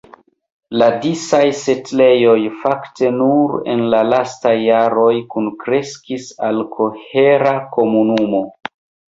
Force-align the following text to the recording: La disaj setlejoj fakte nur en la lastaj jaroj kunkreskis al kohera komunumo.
La 0.81 0.85
disaj 1.01 1.41
setlejoj 1.57 2.37
fakte 2.63 3.11
nur 3.19 3.53
en 3.75 3.85
la 3.95 4.01
lastaj 4.15 4.55
jaroj 4.63 5.13
kunkreskis 5.35 6.27
al 6.49 6.67
kohera 6.79 7.57
komunumo. 7.79 8.45